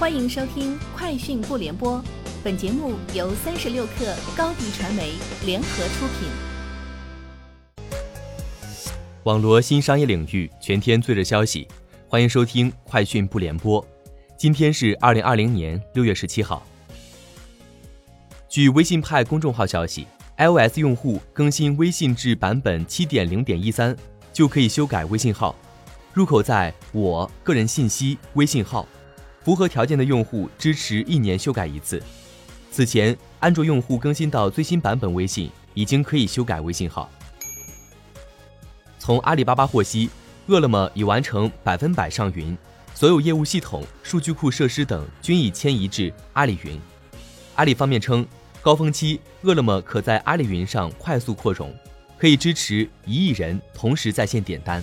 [0.00, 1.98] 欢迎收听《快讯不联播》，
[2.42, 5.12] 本节目由三十六克高低传媒
[5.44, 6.30] 联合出品。
[9.24, 11.68] 网罗新商业领域全天最热消息，
[12.08, 13.82] 欢迎收听《快讯不联播》。
[14.38, 16.62] 今天是二零二零年六月十七号。
[18.48, 20.06] 据微信派公众号消息
[20.38, 23.94] ，iOS 用户更新微信至版本七点零点一三，
[24.32, 25.54] 就可以修改微信号，
[26.14, 28.88] 入口在我个人信息微信号。
[29.50, 32.00] 符合条件的用户支持一年修改一次。
[32.70, 37.10] 此前，安卓用户更新到最新版本微信已经可以修改微信号。
[38.96, 40.08] 从阿里巴巴获悉，
[40.46, 42.56] 饿了么已完成百分百上云，
[42.94, 46.78] 所有业务系统、数据库设施等均已迁移至阿里云。
[47.56, 48.24] 阿里方面称，
[48.62, 51.74] 高峰期饿了么可在阿里云上快速扩容，
[52.16, 54.80] 可以支持一亿人同时在线点单。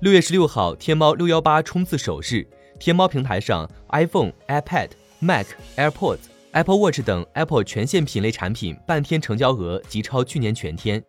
[0.00, 2.46] 六月十六号，天猫六幺八冲刺首日。
[2.78, 5.46] 天猫平台上，iPhone、iPad、Mac、
[5.76, 6.18] AirPods、
[6.52, 11.02] Apple Watch 等 Apple 全线品类产品半天成交额即超去年全天。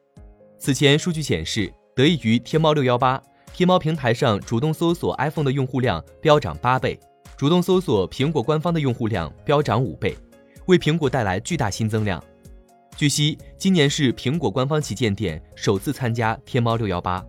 [0.58, 3.22] 此前数据显示，得益于天猫六幺八，
[3.54, 6.98] 天猫平台上主动搜索 iPhone 的用户量飙涨八倍，
[7.36, 10.16] 主动搜索苹果官方的用户量飙涨五倍，
[10.68, 12.24] 为苹果带来巨大新增量。
[12.96, 17.26] 据悉，今年是苹果官方旗舰店首次参加天猫六幺八。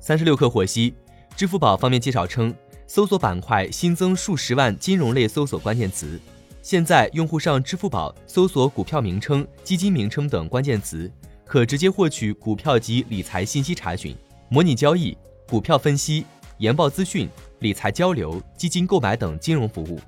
[0.00, 0.94] 三十六氪获悉。
[1.38, 2.52] 支付宝方面介绍称，
[2.88, 6.20] 搜索板块新增数十万金融类搜索关键词。
[6.62, 11.08] 现在，用户上支付宝搜索股票名称、基金名称等关键词，
[11.44, 14.16] 可直接获取股票及理财信息查询、
[14.48, 15.16] 模拟交易、
[15.48, 17.28] 股票分析、研报资讯、
[17.60, 20.00] 理财交流、基金购买等金融服务。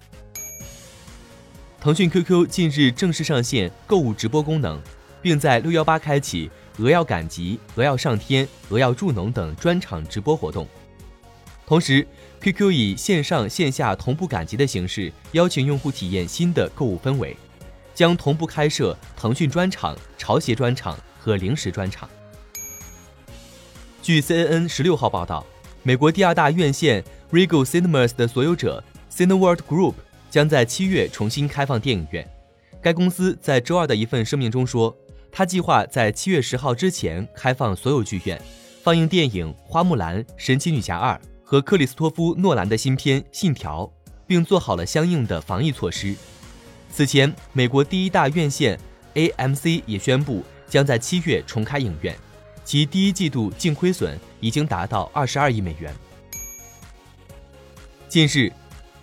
[1.81, 4.81] 腾讯 QQ 近日正式上线购物直播功能，
[5.23, 10.67] 并在六幺八开启鹅要赶集、鹅要上天、鹅要助农等专场直播活动。
[11.71, 12.05] 同时
[12.41, 17.37] ，QQ 以线上线下同步赶集的形式，邀请用户体验新的购物氛围，
[17.95, 22.11] 将同步开设腾讯专场、潮鞋专场和零食专场。
[24.03, 25.47] 据 CNN 十六号报道，
[25.85, 29.95] 美国第二大院线 Regal Cinemas 的所有者 Cineworld Group
[30.29, 32.29] 将在七月重新开放电影院。
[32.83, 34.93] 该公司在周二的一份声明中说，
[35.31, 38.43] 他计划在七月十号之前开放所有剧院，
[38.83, 41.15] 放映电影《花木兰》《神奇女侠二》。
[41.51, 43.85] 和克里斯托夫·诺兰的新片《信条》，
[44.25, 46.15] 并做好了相应的防疫措施。
[46.93, 48.79] 此前，美国第一大院线
[49.15, 52.17] AMC 也宣布将在七月重开影院，
[52.65, 55.93] 其第一季度净亏损已经达到二十二亿美元。
[58.09, 58.53] 近日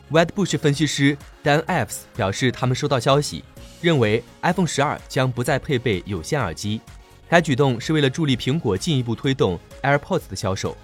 [0.09, 3.43] ，Wedbush 分析师 Dan Ives 表示，他们收到消息，
[3.81, 6.79] 认为 iPhone 十二将不再配备有线耳机。
[7.27, 10.77] 该举动是为了助力苹果进一步推动 AirPods 的销售。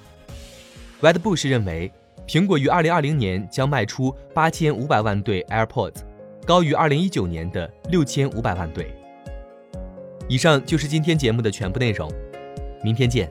[1.03, 1.91] Wedbush 认为，
[2.25, 5.97] 苹果于2020年将卖出8500万对 AirPods，
[6.45, 8.95] 高于2019年的6500万对。
[10.29, 12.09] 以上就是今天节目的全部内容，
[12.81, 13.29] 明天见。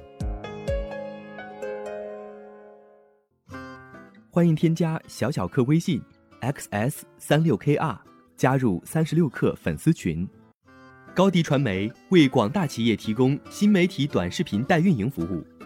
[4.31, 5.99] 欢迎添加小小客微信
[6.43, 7.97] xs 三六 kr，
[8.37, 10.29] 加入三十六氪粉丝群。
[11.15, 15.43] 高迪传媒为广大企业提供新媒体短视频代运营服务。